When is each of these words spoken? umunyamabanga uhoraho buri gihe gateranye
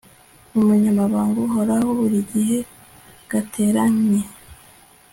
umunyamabanga 0.59 1.37
uhoraho 1.47 1.89
buri 1.99 2.19
gihe 2.31 2.57
gateranye 3.29 4.21